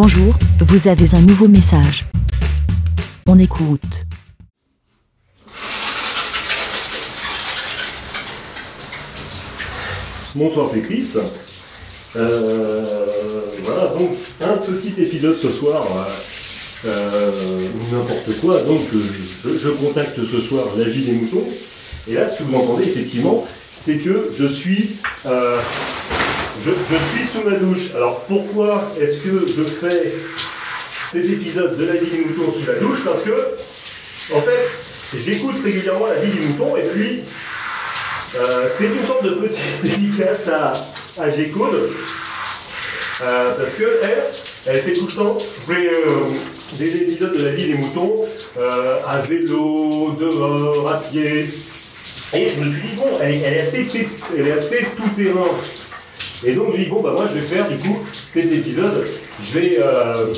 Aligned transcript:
Bonjour, 0.00 0.32
vous 0.60 0.86
avez 0.86 1.12
un 1.16 1.20
nouveau 1.22 1.48
message. 1.48 2.04
On 3.26 3.36
écoute. 3.36 4.06
Bonsoir, 10.36 10.68
c'est 10.72 10.82
Chris. 10.82 11.04
Euh, 12.14 12.96
voilà, 13.64 13.88
donc 13.88 14.10
un 14.40 14.56
petit 14.58 15.02
épisode 15.02 15.36
ce 15.36 15.50
soir, 15.50 15.84
euh, 16.86 17.32
n'importe 17.90 18.40
quoi. 18.40 18.62
Donc 18.62 18.82
je, 18.92 19.68
contacte 19.70 20.20
ce 20.24 20.40
soir 20.40 20.64
la 20.78 20.84
vie 20.84 21.06
des 21.06 21.12
moutons. 21.14 21.44
Et 22.08 22.14
là, 22.14 22.30
ce 22.30 22.38
que 22.38 22.44
vous 22.44 22.56
entendez 22.56 22.84
effectivement, 22.84 23.44
c'est 23.84 23.96
que 23.96 24.30
je 24.38 24.46
suis, 24.46 24.90
euh, 25.26 25.58
je, 26.64 26.70
suis 26.70 27.26
sous 27.26 27.48
ma 27.48 27.56
douche. 27.56 27.94
Alors 27.94 28.20
pourquoi 28.24 28.84
est-ce 29.00 29.24
que 29.24 29.46
je 29.46 29.64
fais 29.64 30.12
cet 31.10 31.24
épisode 31.24 31.76
de 31.78 31.84
la 31.84 31.94
vie 31.94 32.10
des 32.10 32.18
moutons 32.24 32.52
sous 32.52 32.66
la 32.66 32.74
douche? 32.74 33.04
Parce 33.04 33.22
que, 33.22 34.34
en 34.34 34.40
fait, 34.40 35.18
j'écoute 35.24 35.56
régulièrement 35.62 36.06
la 36.06 36.16
vie 36.16 36.38
des 36.38 36.46
moutons 36.46 36.76
et 36.76 36.82
puis 36.82 37.20
euh, 38.36 38.68
c'est 38.76 38.84
une 38.84 39.06
sorte 39.06 39.24
de 39.24 39.30
petite 39.30 39.82
dédicace 39.82 40.48
à, 40.48 41.22
à 41.22 41.30
G-Code. 41.30 41.90
Euh, 43.20 43.54
parce 43.56 43.74
que 43.74 44.00
elle, 44.66 44.80
fait 44.82 44.92
tout 44.92 45.06
le 45.08 45.12
temps 45.12 45.38
des, 45.66 45.88
euh, 45.88 46.78
des 46.78 46.86
épisodes 46.88 47.36
de 47.36 47.42
la 47.42 47.50
vie 47.50 47.66
des 47.68 47.74
moutons 47.74 48.14
à 49.06 49.18
vélo, 49.22 50.16
dehors, 50.20 50.88
à 50.88 50.98
pied. 51.00 51.48
Et 52.34 52.50
je 52.54 52.60
me 52.60 52.72
suis 52.72 52.82
dit, 52.82 52.96
bon, 52.96 53.18
elle, 53.22 53.34
est- 53.34 53.60
assez, 53.60 53.86
elle 54.36 54.48
est 54.48 54.52
assez 54.52 54.86
tout 54.96 55.08
terrain. 55.16 55.48
Et 56.46 56.52
donc 56.52 56.68
je 56.72 56.82
dis, 56.82 56.88
bon, 56.88 57.00
bah 57.00 57.12
moi 57.12 57.26
je 57.28 57.40
vais 57.40 57.46
faire 57.46 57.68
du 57.68 57.76
coup 57.76 57.98
cet 58.32 58.52
épisode, 58.52 59.04
je 59.42 59.58
vais, 59.58 59.78
euh, 59.80 60.32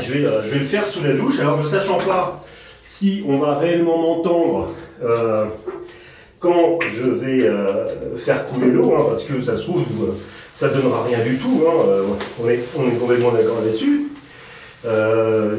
je 0.00 0.12
vais, 0.12 0.24
euh, 0.24 0.42
je 0.42 0.48
vais 0.48 0.58
le 0.60 0.64
faire 0.64 0.86
sous 0.86 1.02
la 1.04 1.12
douche. 1.12 1.40
Alors 1.40 1.58
ne 1.58 1.62
sachant 1.62 1.98
pas 1.98 2.44
si 2.82 3.22
on 3.28 3.38
va 3.38 3.58
réellement 3.58 3.98
m'entendre 3.98 4.74
euh, 5.02 5.44
quand 6.38 6.78
je 6.90 7.06
vais 7.06 7.42
euh, 7.42 8.16
faire 8.16 8.46
couler 8.46 8.68
l'eau, 8.68 8.94
hein, 8.96 9.04
parce 9.10 9.24
que 9.24 9.42
ça 9.42 9.56
se 9.58 9.62
trouve, 9.62 9.82
euh, 9.82 10.12
ça 10.54 10.68
donnera 10.68 11.04
rien 11.04 11.18
du 11.20 11.36
tout, 11.36 11.64
hein, 11.66 12.16
on, 12.42 12.48
est, 12.48 12.60
on 12.76 12.88
est 12.88 12.98
complètement 12.98 13.32
d'accord 13.32 13.58
là-dessus. 13.64 14.06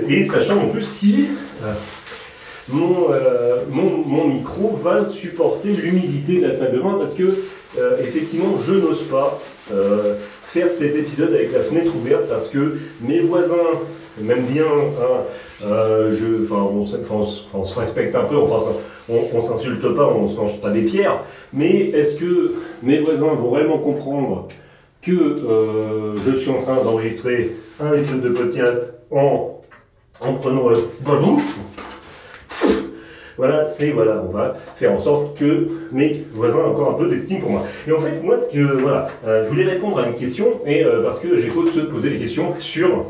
Et 0.09 0.25
sachant 0.25 0.63
en 0.63 0.67
plus 0.69 0.83
si 0.83 1.27
mon, 2.67 3.09
mon, 3.69 3.97
mon 4.05 4.27
micro 4.27 4.79
va 4.83 5.05
supporter 5.05 5.69
l'humidité 5.69 6.39
de 6.39 6.47
la 6.47 6.53
salle 6.53 6.71
de 6.71 6.79
bain, 6.79 6.97
parce 6.99 7.13
que 7.13 7.35
euh, 7.77 7.97
effectivement, 8.01 8.55
je 8.67 8.73
n'ose 8.73 9.03
pas 9.03 9.39
euh, 9.73 10.15
faire 10.43 10.69
cet 10.71 10.95
épisode 10.95 11.33
avec 11.33 11.53
la 11.53 11.61
fenêtre 11.61 11.95
ouverte, 11.95 12.27
parce 12.29 12.47
que 12.49 12.77
mes 13.01 13.19
voisins 13.21 13.55
m'aiment 14.19 14.45
bien, 14.45 14.65
on, 15.63 16.85
se- 17.65 17.79
respecte 17.79 18.15
un 18.15 18.23
peu, 18.25 18.35
enfin, 18.37 18.71
on, 19.09 19.19
on 19.33 19.41
s'insulte 19.41 19.87
pas, 19.95 20.07
on 20.07 20.23
ne 20.23 20.29
se 20.29 20.37
mange 20.37 20.59
pas 20.61 20.69
des 20.69 20.83
pierres, 20.83 21.23
mais 21.53 21.89
est-ce 21.91 22.17
que 22.17 22.53
mes 22.83 22.99
voisins 22.99 23.33
vont 23.35 23.49
vraiment 23.49 23.77
comprendre 23.77 24.47
que 25.01 25.11
euh, 25.11 26.15
je 26.17 26.37
suis 26.37 26.49
en 26.51 26.61
train 26.61 26.75
d'enregistrer 26.83 27.55
un 27.79 27.93
épisode 27.93 28.21
de 28.21 28.29
podcast 28.29 28.93
en, 29.11 29.61
en 30.21 30.33
prenant 30.33 30.69
le 30.69 30.77
balou 31.05 31.41
voilà, 33.37 33.65
c'est 33.65 33.91
voilà, 33.91 34.23
on 34.27 34.31
va 34.31 34.55
faire 34.77 34.91
en 34.91 34.99
sorte 34.99 35.37
que 35.37 35.67
mes 35.91 36.23
voisins 36.33 36.59
aient 36.59 36.69
encore 36.69 36.91
un 36.91 36.93
peu 36.93 37.09
d'estime 37.09 37.39
pour 37.39 37.51
moi. 37.51 37.65
Et 37.87 37.91
en 37.91 37.99
fait, 37.99 38.21
moi, 38.21 38.37
ce 38.39 38.53
que 38.53 38.61
voilà, 38.77 39.07
euh, 39.25 39.45
je 39.45 39.49
voulais 39.49 39.65
répondre 39.65 39.99
à 39.99 40.07
une 40.07 40.15
question 40.15 40.59
et 40.65 40.83
euh, 40.83 41.03
parce 41.03 41.19
que 41.19 41.37
j'écoute 41.37 41.69
ceux 41.73 41.87
poser 41.87 42.09
des 42.09 42.17
questions 42.17 42.55
sur 42.59 43.05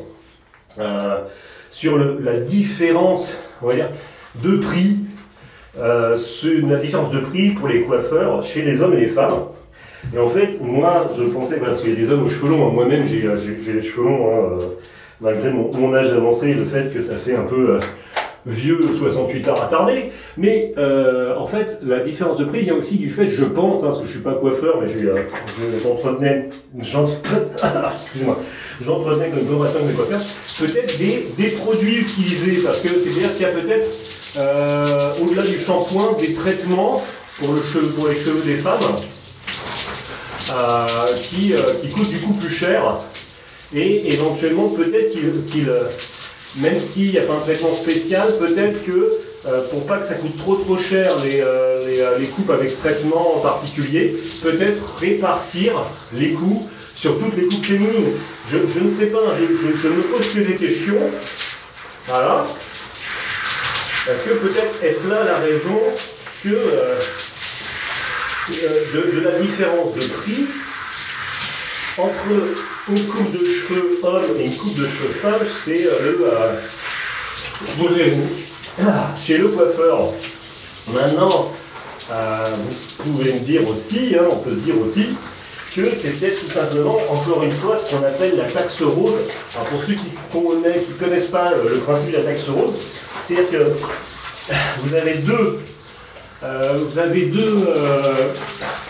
euh, 0.80 1.18
sur 1.72 1.98
la 1.98 2.38
différence, 2.40 3.38
on 3.62 3.68
va 3.68 3.76
dire, 3.76 3.90
de 4.44 4.58
prix, 4.58 4.98
la 5.78 6.78
différence 6.78 7.12
de 7.12 7.22
prix 7.22 7.52
pour 7.52 7.70
les 7.70 7.82
coiffeurs 7.82 8.44
chez 8.44 8.62
les 8.62 8.82
hommes 8.82 8.94
et 8.94 9.00
les 9.00 9.08
femmes. 9.08 9.48
Et 10.14 10.20
en 10.20 10.28
fait, 10.28 10.60
moi, 10.60 11.10
je 11.18 11.24
pensais, 11.24 11.58
parce 11.58 11.82
qu'il 11.82 11.92
y 11.92 11.94
a 11.94 11.96
des 11.96 12.12
hommes 12.12 12.26
aux 12.26 12.30
cheveux 12.30 12.50
longs, 12.50 12.68
hein, 12.68 12.72
moi-même 12.74 13.06
j'ai 13.06 13.22
les 13.22 13.82
cheveux 13.82 14.04
longs, 14.04 14.28
hein, 14.28 14.58
malgré 15.22 15.50
mon, 15.50 15.72
mon 15.74 15.94
âge 15.94 16.12
avancé, 16.12 16.54
le 16.54 16.66
fait 16.66 16.94
que 16.94 17.02
ça 17.02 17.16
fait 17.16 17.36
un 17.36 17.44
peu 17.44 17.80
vieux 18.46 18.80
68 19.00 19.50
ans 19.50 19.56
attardé. 19.62 20.12
Mais 20.38 20.74
euh, 20.78 21.36
en 21.38 21.48
fait, 21.48 21.80
la 21.86 22.00
différence 22.00 22.38
de 22.38 22.46
prix 22.46 22.62
vient 22.62 22.76
aussi 22.76 22.96
du 22.98 23.10
fait, 23.10 23.30
je 23.30 23.44
pense, 23.46 23.84
hein, 23.84 23.88
parce 23.88 24.00
que 24.00 24.06
je 24.06 24.12
suis 24.12 24.20
pas 24.22 24.34
coiffeur, 24.34 24.80
mais 24.82 24.88
j'ai, 24.88 25.06
euh, 25.08 25.16
je- 25.60 25.84
j'entretenais, 25.84 26.50
excusez-moi, 26.80 28.38
j'entretenais 28.84 29.30
de 29.30 29.36
mes 29.36 29.94
coiffeurs, 29.94 30.20
peut-être 30.60 30.98
des, 30.98 31.26
des 31.38 31.50
produits 31.50 31.98
utilisés, 32.00 32.62
parce 32.64 32.80
que 32.80 32.90
c'est-à-dire 32.90 33.34
qu'il 33.34 33.42
y 33.42 33.46
a 33.46 33.52
peut-être, 33.52 33.90
euh, 34.40 35.12
au-delà 35.22 35.44
du 35.44 35.60
shampoing, 35.60 36.18
des 36.20 36.34
traitements 36.34 37.04
pour, 37.40 37.54
le 37.54 37.62
pour 37.96 38.08
les 38.08 38.16
cheveux 38.16 38.42
des 38.46 38.58
femmes, 38.58 38.80
qui, 41.22 41.54
euh, 41.54 41.58
qui 41.82 41.90
coûtent 41.90 42.10
du 42.10 42.18
coup 42.20 42.34
plus 42.34 42.54
cher, 42.54 42.82
et 43.74 44.12
éventuellement 44.14 44.68
peut-être 44.70 45.12
qu'il, 45.12 45.70
même 46.58 46.80
s'il 46.80 47.12
n'y 47.12 47.18
a 47.18 47.22
pas 47.22 47.34
un 47.34 47.40
traitement 47.40 47.76
spécial, 47.82 48.38
peut-être 48.38 48.84
que 48.86 49.10
euh, 49.48 49.62
pour 49.70 49.86
pas 49.88 49.98
que 49.98 50.08
ça 50.08 50.16
coûte 50.16 50.38
trop 50.38 50.56
trop 50.56 50.78
cher 50.78 51.14
les, 51.24 51.42
euh, 51.42 51.88
les, 51.88 52.00
euh, 52.02 52.18
les 52.20 52.28
coupes 52.28 52.50
avec 52.52 52.78
traitement 52.80 53.38
en 53.38 53.40
particulier, 53.40 54.16
peut-être 54.44 54.98
répartir 55.00 55.74
les 56.14 56.32
coûts 56.34 56.68
sur 56.96 57.18
toutes 57.18 57.36
les 57.38 57.48
coupes 57.48 57.66
féminines. 57.66 58.12
Je, 58.52 58.58
je 58.58 58.80
ne 58.84 58.94
sais 58.96 59.08
pas, 59.08 59.20
je, 59.40 59.46
je- 59.82 59.88
me 59.88 60.02
pose 60.02 60.28
que 60.34 60.40
des 60.42 60.56
questions. 60.56 61.00
Voilà. 62.08 62.46
Parce 64.06 64.20
que 64.24 64.30
peut-être 64.32 64.84
est-ce 64.84 65.08
là 65.10 65.24
la 65.24 65.38
raison 65.38 65.80
que 66.44 66.50
euh, 66.50 66.96
de 68.50 69.20
la 69.22 69.40
différence 69.40 69.94
de 69.96 70.02
prix 70.02 70.46
entre 71.98 72.14
une 72.90 73.06
coupe 73.06 73.32
de 73.32 73.46
cheveux 73.46 74.00
homme 74.04 74.24
et 74.40 74.46
une 74.46 74.56
coupe 74.56 74.76
de 74.76 74.86
cheveux 74.86 75.14
femme, 75.22 75.46
c'est 75.66 75.86
euh, 75.86 76.00
le. 76.02 76.20
Euh, 76.26 76.56
Posez-vous. 77.78 78.30
Ah, 78.82 79.10
Chez 79.18 79.38
le 79.38 79.48
coiffeur. 79.50 80.14
Maintenant, 80.94 81.54
euh, 82.12 82.44
vous 83.00 83.14
pouvez 83.14 83.34
me 83.34 83.40
dire 83.40 83.62
aussi, 83.68 84.16
hein, 84.16 84.24
on 84.32 84.38
peut 84.38 84.54
se 84.56 84.62
dire 84.62 84.76
aussi, 84.82 85.16
que 85.76 85.82
peut-être 85.82 86.46
tout 86.46 86.52
simplement, 86.52 86.98
encore 87.10 87.44
une 87.44 87.52
fois, 87.52 87.78
ce 87.78 87.92
qu'on 87.92 88.04
appelle 88.04 88.36
la 88.38 88.46
taxe 88.46 88.82
rose. 88.82 89.14
Alors 89.56 89.68
pour 89.68 89.82
ceux 89.84 89.94
qui 89.94 90.10
qui 90.10 90.94
connaissent 91.00 91.30
pas 91.30 91.52
euh, 91.52 91.70
le 91.70 91.78
principe 91.80 92.12
de 92.12 92.18
la 92.18 92.24
taxe 92.24 92.48
rose, 92.50 92.74
c'est-à-dire 93.28 93.50
que 93.52 93.72
vous 94.84 94.96
avez 94.96 95.16
deux, 95.16 95.60
euh, 96.44 96.80
vous 96.90 97.00
avez 97.00 97.26
deux 97.28 97.66
euh, 97.68 98.34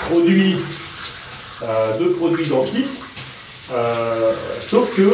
produits, 0.10 0.58
produits 2.10 2.46
identiques. 2.46 2.88
Euh, 3.74 4.34
sauf 4.60 4.94
que 4.96 5.10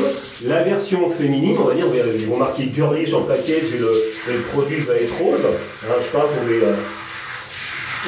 la 0.48 0.64
version 0.64 1.12
féminine, 1.12 1.56
on 1.60 1.66
va 1.66 1.76
dire, 1.76 1.86
ils 2.18 2.26
vont 2.26 2.38
marquer 2.38 2.72
sur 2.74 3.20
le 3.20 3.26
package 3.26 3.74
et 3.76 3.78
le, 3.78 3.92
le 4.30 4.40
produit 4.52 4.80
va 4.80 4.96
être 4.96 5.16
rose. 5.20 5.42
Hein, 5.84 5.94
je 6.04 6.18
parle 6.18 6.30
pour 6.30 6.48
les, 6.48 6.62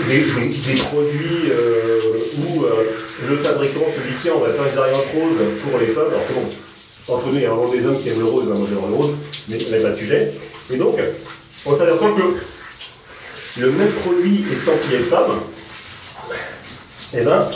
des, 0.07 0.81
produits 0.81 1.51
euh, 1.51 1.99
où 2.37 2.63
euh, 2.63 2.69
le 3.27 3.37
fabricant 3.37 3.85
se 3.95 4.07
dit 4.07 4.15
tiens, 4.21 4.33
on 4.37 4.39
va 4.39 4.53
faire 4.53 4.65
une 4.65 4.75
variante 4.75 5.05
rose 5.13 5.45
pour 5.63 5.79
les 5.79 5.87
femmes. 5.87 6.07
Alors 6.07 6.21
c'est 6.27 6.33
bon, 6.33 7.13
entre 7.13 7.27
nous, 7.27 7.35
il 7.35 7.41
y 7.41 7.45
a 7.45 7.49
vraiment 7.51 7.71
des 7.71 7.85
hommes 7.85 8.01
qui 8.01 8.09
aiment 8.09 8.19
le 8.19 8.25
rose, 8.25 8.45
hein, 8.51 8.55
moi 8.55 8.67
le 8.89 8.95
rose, 8.95 9.15
mais 9.49 9.57
là, 9.57 9.81
pas 9.81 9.89
de 9.91 9.97
sujet. 9.97 10.31
Et 10.71 10.77
donc, 10.77 10.97
on 11.65 11.77
s'aperçoit 11.77 12.11
que 12.11 13.59
le 13.61 13.71
même 13.71 13.91
produit 14.03 14.45
estampillé 14.51 14.99
femme, 14.99 15.41
eh 17.13 17.21
ben, 17.21 17.47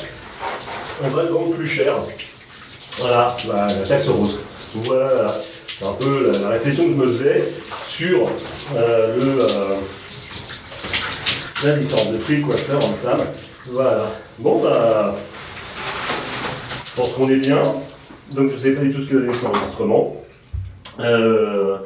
on 1.01 1.07
va 1.09 1.23
le 1.23 1.29
vendre 1.29 1.55
plus 1.55 1.67
cher. 1.67 1.95
Voilà, 2.97 3.35
la 3.47 3.87
taxe 3.87 4.07
rose. 4.07 4.39
Voilà, 4.85 5.33
c'est 5.79 5.85
un 5.85 5.93
peu 5.93 6.31
la, 6.39 6.49
réflexion 6.49 6.85
que 6.85 6.91
je 6.91 6.95
me 6.95 7.07
faisais 7.07 7.43
sur 7.89 8.29
euh, 8.75 9.15
le, 9.15 9.41
euh, 9.41 9.75
la 11.63 11.75
de 11.77 12.17
prix 12.17 12.41
coiffeur 12.41 12.77
en 12.77 12.93
femme. 12.93 13.25
Voilà. 13.71 14.05
Bon, 14.39 14.61
bah, 14.61 15.15
je 16.85 16.95
pense 16.95 17.13
qu'on 17.13 17.29
est 17.29 17.37
bien. 17.37 17.61
Donc, 18.31 18.49
je 18.49 18.55
ne 18.55 18.59
sais 18.59 18.73
pas 18.73 18.81
du 18.81 18.93
tout 18.93 19.01
ce 19.01 19.09
que 19.09 19.31
c'est 19.31 19.43
l'enregistrement. 19.43 20.15
Euh, 20.99 21.77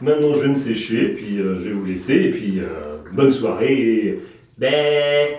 maintenant, 0.00 0.34
je 0.34 0.42
vais 0.42 0.48
me 0.48 0.56
sécher, 0.56 1.08
puis 1.08 1.38
euh, 1.38 1.56
je 1.58 1.68
vais 1.68 1.72
vous 1.72 1.84
laisser, 1.84 2.14
et 2.14 2.30
puis 2.30 2.60
bonne 3.12 3.32
soirée. 3.32 4.20
Bé 4.56 5.38